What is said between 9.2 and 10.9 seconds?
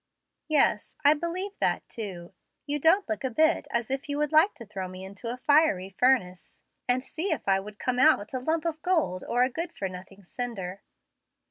or a good for nothing cinder."